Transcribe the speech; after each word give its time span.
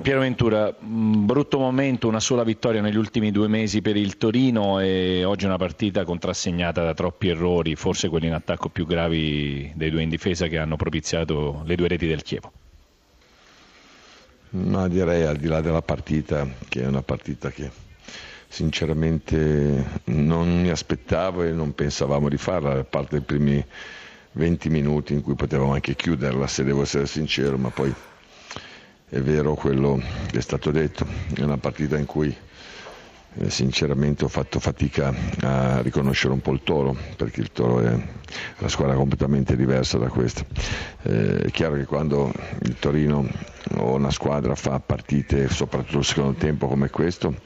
Piero 0.00 0.20
Ventura, 0.20 0.74
brutto 0.76 1.58
momento, 1.58 2.08
una 2.08 2.18
sola 2.18 2.42
vittoria 2.42 2.80
negli 2.80 2.96
ultimi 2.96 3.30
due 3.30 3.46
mesi 3.46 3.80
per 3.80 3.96
il 3.96 4.16
Torino 4.16 4.80
e 4.80 5.24
oggi 5.24 5.44
una 5.44 5.56
partita 5.56 6.04
contrassegnata 6.04 6.82
da 6.82 6.94
troppi 6.94 7.28
errori, 7.28 7.76
forse 7.76 8.08
quelli 8.08 8.26
in 8.26 8.32
attacco 8.32 8.68
più 8.68 8.86
gravi 8.86 9.70
dei 9.76 9.90
due 9.90 10.02
in 10.02 10.08
difesa 10.08 10.48
che 10.48 10.58
hanno 10.58 10.74
propiziato 10.76 11.62
le 11.64 11.76
due 11.76 11.88
reti 11.88 12.08
del 12.08 12.22
Chievo. 12.22 12.52
Ma 14.50 14.88
direi 14.88 15.22
al 15.22 15.36
di 15.36 15.46
là 15.46 15.60
della 15.60 15.82
partita, 15.82 16.44
che 16.68 16.82
è 16.82 16.86
una 16.86 17.02
partita 17.02 17.50
che 17.50 17.70
sinceramente 18.48 20.00
non 20.06 20.60
mi 20.60 20.70
aspettavo 20.70 21.44
e 21.44 21.52
non 21.52 21.72
pensavamo 21.72 22.28
di 22.28 22.36
farla, 22.36 22.78
a 22.78 22.84
parte 22.84 23.18
i 23.18 23.20
primi 23.20 23.64
20 24.32 24.68
minuti 24.70 25.12
in 25.12 25.22
cui 25.22 25.34
potevamo 25.34 25.72
anche 25.72 25.94
chiuderla, 25.94 26.48
se 26.48 26.64
devo 26.64 26.82
essere 26.82 27.06
sincero, 27.06 27.56
ma 27.56 27.70
poi 27.70 27.94
è 29.14 29.20
vero 29.20 29.54
quello 29.54 30.02
che 30.26 30.38
è 30.38 30.40
stato 30.40 30.72
detto, 30.72 31.06
è 31.36 31.42
una 31.42 31.56
partita 31.56 31.96
in 31.96 32.04
cui 32.04 32.36
eh, 33.36 33.48
sinceramente 33.48 34.24
ho 34.24 34.28
fatto 34.28 34.58
fatica 34.58 35.14
a 35.42 35.80
riconoscere 35.82 36.32
un 36.32 36.40
po' 36.40 36.50
il 36.50 36.62
Toro, 36.64 36.96
perché 37.14 37.40
il 37.40 37.52
Toro 37.52 37.78
è 37.78 37.92
una 37.92 38.68
squadra 38.68 38.96
completamente 38.96 39.54
diversa 39.54 39.98
da 39.98 40.08
questa. 40.08 40.44
Eh, 41.02 41.42
è 41.42 41.50
chiaro 41.52 41.76
che 41.76 41.84
quando 41.84 42.32
il 42.62 42.74
Torino 42.80 43.24
o 43.76 43.94
una 43.94 44.10
squadra 44.10 44.56
fa 44.56 44.80
partite, 44.80 45.48
soprattutto 45.48 45.98
il 45.98 46.04
secondo 46.04 46.32
tempo 46.36 46.66
come 46.66 46.90
questo, 46.90 47.36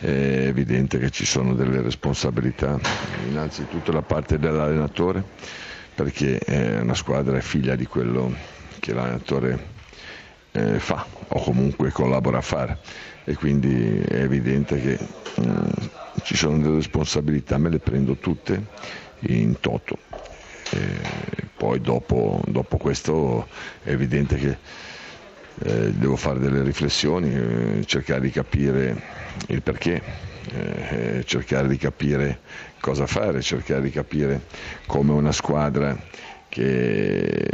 è 0.00 0.08
evidente 0.08 0.98
che 0.98 1.08
ci 1.08 1.24
sono 1.24 1.54
delle 1.54 1.80
responsabilità, 1.80 2.78
innanzitutto 3.26 3.90
da 3.90 4.02
parte 4.02 4.38
dell'allenatore, 4.38 5.24
perché 5.94 6.78
una 6.82 6.94
squadra 6.94 7.38
è 7.38 7.40
figlia 7.40 7.74
di 7.74 7.86
quello 7.86 8.34
che 8.80 8.92
l'allenatore 8.92 9.72
eh, 10.56 10.80
fa 10.80 11.04
o 11.28 11.42
comunque 11.42 11.90
collabora 11.90 12.38
a 12.38 12.42
fare 12.42 12.78
e 13.24 13.34
quindi 13.34 13.98
è 13.98 14.22
evidente 14.22 14.80
che 14.80 14.98
mm, 15.40 15.68
ci 16.22 16.36
sono 16.36 16.58
delle 16.58 16.76
responsabilità, 16.76 17.58
me 17.58 17.68
le 17.68 17.78
prendo 17.78 18.16
tutte 18.16 18.62
in 19.20 19.60
toto. 19.60 19.98
E 20.70 21.46
poi 21.56 21.80
dopo, 21.80 22.40
dopo, 22.46 22.76
questo 22.76 23.46
è 23.82 23.90
evidente 23.90 24.36
che 24.36 24.58
eh, 25.58 25.92
devo 25.92 26.16
fare 26.16 26.38
delle 26.38 26.62
riflessioni, 26.62 27.34
eh, 27.34 27.84
cercare 27.84 28.20
di 28.20 28.30
capire 28.30 28.96
il 29.48 29.62
perché, 29.62 30.02
eh, 30.52 31.22
cercare 31.24 31.68
di 31.68 31.76
capire 31.76 32.40
cosa 32.80 33.06
fare, 33.06 33.42
cercare 33.42 33.82
di 33.82 33.90
capire 33.90 34.42
come 34.86 35.12
una 35.12 35.32
squadra 35.32 35.96
che 36.56 37.50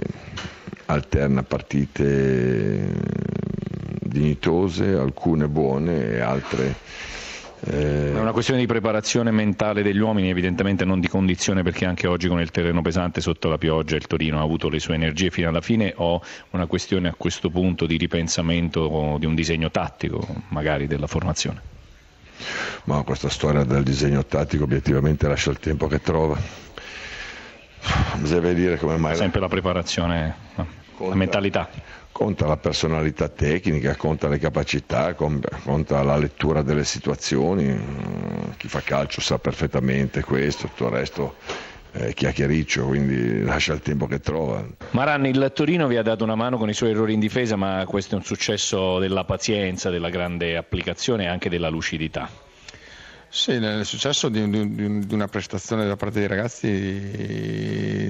alterna 0.86 1.42
partite 1.42 2.86
dignitose, 4.00 4.94
alcune 4.94 5.48
buone 5.48 6.10
e 6.12 6.20
altre 6.20 6.74
eh... 7.64 8.12
È 8.12 8.18
una 8.18 8.32
questione 8.32 8.60
di 8.60 8.66
preparazione 8.66 9.30
mentale 9.32 9.82
degli 9.82 9.98
uomini, 9.98 10.30
evidentemente 10.30 10.84
non 10.84 11.00
di 11.00 11.08
condizione, 11.08 11.62
perché 11.62 11.84
anche 11.84 12.06
oggi 12.06 12.28
con 12.28 12.40
il 12.40 12.50
terreno 12.50 12.80
pesante 12.82 13.20
sotto 13.20 13.48
la 13.48 13.58
pioggia 13.58 13.96
il 13.96 14.06
Torino 14.06 14.38
ha 14.38 14.42
avuto 14.42 14.68
le 14.68 14.78
sue 14.78 14.94
energie 14.94 15.30
fino 15.30 15.48
alla 15.48 15.60
fine, 15.60 15.92
o 15.96 16.20
una 16.50 16.66
questione 16.66 17.08
a 17.08 17.14
questo 17.16 17.50
punto 17.50 17.86
di 17.86 17.96
ripensamento 17.96 19.16
di 19.18 19.26
un 19.26 19.34
disegno 19.34 19.70
tattico, 19.70 20.24
magari 20.48 20.86
della 20.86 21.06
formazione? 21.08 21.60
Ma 22.84 23.02
questa 23.02 23.28
storia 23.28 23.62
del 23.64 23.82
disegno 23.84 24.24
tattico 24.24 24.64
obiettivamente 24.64 25.28
lascia 25.28 25.50
il 25.50 25.58
tempo 25.58 25.86
che 25.86 26.00
trova. 26.00 26.71
Bisogna 28.16 28.40
vedere 28.40 28.78
come 28.78 28.96
mai. 28.96 29.16
Sempre 29.16 29.40
la 29.40 29.48
preparazione, 29.48 30.36
la 30.54 31.14
mentalità 31.14 31.68
conta 32.12 32.46
la 32.46 32.58
personalità 32.58 33.28
tecnica, 33.28 33.96
conta 33.96 34.28
le 34.28 34.38
capacità, 34.38 35.14
conta 35.14 36.02
la 36.02 36.16
lettura 36.16 36.62
delle 36.62 36.84
situazioni. 36.84 37.64
Mm, 37.64 38.50
chi 38.58 38.68
fa 38.68 38.80
calcio 38.80 39.20
sa 39.20 39.38
perfettamente 39.38 40.22
questo, 40.22 40.68
tutto 40.68 40.86
il 40.86 40.92
resto 40.92 41.34
è 41.90 42.12
chiacchiericcio, 42.14 42.86
quindi 42.86 43.42
lascia 43.42 43.72
il 43.72 43.80
tempo 43.80 44.06
che 44.06 44.20
trova. 44.20 44.64
Maran, 44.90 45.26
il 45.26 45.50
Torino 45.54 45.86
vi 45.88 45.96
ha 45.96 46.02
dato 46.02 46.22
una 46.22 46.34
mano 46.34 46.58
con 46.58 46.68
i 46.68 46.74
suoi 46.74 46.90
errori 46.90 47.14
in 47.14 47.20
difesa, 47.20 47.56
ma 47.56 47.84
questo 47.86 48.14
è 48.14 48.18
un 48.18 48.24
successo 48.24 48.98
della 48.98 49.24
pazienza, 49.24 49.90
della 49.90 50.08
grande 50.10 50.56
applicazione 50.56 51.24
e 51.24 51.26
anche 51.26 51.48
della 51.48 51.68
lucidità. 51.68 52.28
Sì, 53.34 53.58
nel 53.58 53.86
successo 53.86 54.28
di, 54.28 54.46
di, 54.50 55.06
di, 55.06 55.14
una 55.14 55.26
prestazione 55.26 55.86
da 55.86 55.96
parte 55.96 56.18
dei 56.18 56.28
ragazzi 56.28 56.68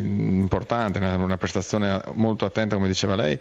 importante, 0.03 0.99
una 0.99 1.37
prestazione 1.37 2.03
molto 2.15 2.45
attenta 2.45 2.75
come 2.75 2.89
diceva 2.89 3.15
lei 3.15 3.39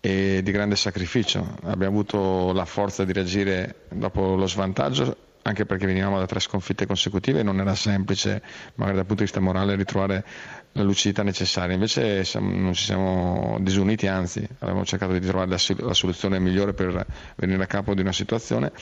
e 0.00 0.42
di 0.42 0.50
grande 0.50 0.76
sacrificio. 0.76 1.56
Abbiamo 1.62 1.94
avuto 1.94 2.52
la 2.52 2.66
forza 2.66 3.06
di 3.06 3.14
reagire 3.14 3.86
dopo 3.88 4.34
lo 4.34 4.46
svantaggio 4.46 5.16
anche 5.46 5.66
perché 5.66 5.86
venivamo 5.86 6.18
da 6.18 6.26
tre 6.26 6.40
sconfitte 6.40 6.86
consecutive 6.86 7.40
e 7.40 7.42
non 7.42 7.60
era 7.60 7.74
semplice 7.74 8.42
magari 8.76 8.96
dal 8.96 9.06
punto 9.06 9.22
di 9.22 9.28
vista 9.30 9.40
morale 9.40 9.74
ritrovare 9.76 10.24
la 10.72 10.82
lucidità 10.82 11.22
necessaria. 11.22 11.74
Invece 11.74 12.24
non 12.40 12.72
ci 12.72 12.84
siamo 12.84 13.58
disuniti, 13.60 14.06
anzi 14.06 14.46
abbiamo 14.60 14.84
cercato 14.84 15.12
di 15.12 15.20
trovare 15.20 15.50
la, 15.50 15.94
soluzione 15.94 16.38
migliore 16.38 16.72
per 16.72 17.06
venire 17.36 17.62
a 17.62 17.66
capo 17.66 17.94
di 17.94 18.00
una 18.00 18.12
situazione 18.12 18.72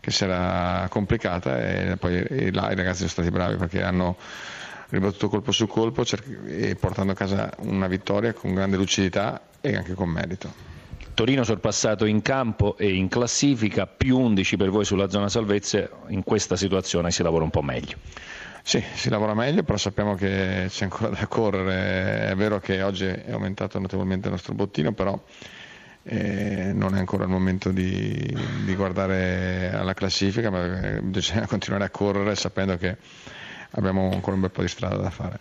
che 0.00 0.10
si 0.10 0.24
era 0.24 0.86
complicata 0.88 1.58
e 1.60 1.96
poi 1.96 2.22
e 2.22 2.52
là 2.52 2.70
i 2.70 2.76
ragazzi 2.76 2.98
sono 2.98 3.10
stati 3.10 3.30
bravi 3.30 3.56
perché 3.56 3.82
hanno 3.82 4.16
ribattuto 4.90 5.28
colpo 5.28 5.50
su 5.52 5.66
colpo 5.66 6.04
e 6.46 6.76
portando 6.76 7.12
a 7.12 7.14
casa 7.16 7.50
una 7.60 7.88
vittoria 7.88 8.32
con 8.32 8.54
grande 8.54 8.76
lucidità 8.76 9.40
e 9.60 9.74
anche 9.74 9.94
con 9.94 10.08
merito. 10.08 10.70
Torino 11.22 11.44
sorpassato 11.44 12.04
in 12.04 12.20
campo 12.20 12.76
e 12.76 12.92
in 12.92 13.06
classifica, 13.06 13.86
più 13.86 14.18
11 14.18 14.56
per 14.56 14.70
voi 14.70 14.84
sulla 14.84 15.08
zona 15.08 15.28
salvezza, 15.28 15.88
in 16.08 16.24
questa 16.24 16.56
situazione 16.56 17.12
si 17.12 17.22
lavora 17.22 17.44
un 17.44 17.50
po' 17.50 17.62
meglio. 17.62 17.96
Sì, 18.64 18.82
si 18.92 19.08
lavora 19.08 19.32
meglio, 19.32 19.62
però 19.62 19.78
sappiamo 19.78 20.16
che 20.16 20.66
c'è 20.68 20.82
ancora 20.82 21.10
da 21.10 21.28
correre. 21.28 22.28
È 22.28 22.34
vero 22.34 22.58
che 22.58 22.82
oggi 22.82 23.04
è 23.04 23.30
aumentato 23.30 23.78
notevolmente 23.78 24.26
il 24.26 24.32
nostro 24.32 24.54
bottino, 24.54 24.90
però 24.90 25.16
eh, 26.02 26.72
non 26.74 26.96
è 26.96 26.98
ancora 26.98 27.22
il 27.22 27.30
momento 27.30 27.70
di, 27.70 28.36
di, 28.64 28.74
guardare 28.74 29.70
alla 29.72 29.94
classifica, 29.94 30.50
ma 30.50 30.98
bisogna 31.02 31.46
continuare 31.46 31.84
a 31.84 31.90
correre 31.90 32.34
sapendo 32.34 32.76
che 32.76 32.96
abbiamo 33.70 34.10
ancora 34.10 34.34
un 34.34 34.40
bel 34.40 34.50
po' 34.50 34.62
di 34.62 34.68
strada 34.68 34.96
da 34.96 35.10
fare. 35.10 35.38